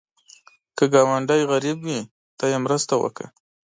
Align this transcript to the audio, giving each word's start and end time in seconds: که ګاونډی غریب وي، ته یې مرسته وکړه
که 0.77 0.83
ګاونډی 0.93 1.41
غریب 1.51 1.77
وي، 1.85 1.99
ته 2.37 2.45
یې 2.51 2.57
مرسته 2.65 2.93
وکړه 2.97 3.27